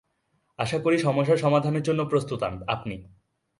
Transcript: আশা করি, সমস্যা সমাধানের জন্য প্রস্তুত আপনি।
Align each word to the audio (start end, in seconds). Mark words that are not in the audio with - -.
আশা 0.59 0.77
করি, 0.79 0.97
সমস্যা 0.97 1.37
সমাধানের 1.37 1.83
জন্য 1.83 2.01
প্রস্তুত 2.03 2.39
আপনি। 2.67 2.95